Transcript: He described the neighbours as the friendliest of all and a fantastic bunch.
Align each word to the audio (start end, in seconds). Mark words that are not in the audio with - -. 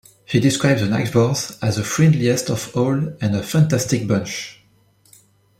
He 0.25 0.39
described 0.39 0.79
the 0.79 0.87
neighbours 0.89 1.59
as 1.61 1.75
the 1.75 1.83
friendliest 1.83 2.49
of 2.49 2.75
all 2.75 2.95
and 3.21 3.35
a 3.35 3.43
fantastic 3.43 4.07
bunch. 4.07 4.59